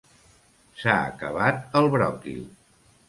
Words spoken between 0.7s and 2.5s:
S'ha acabat el bròquil.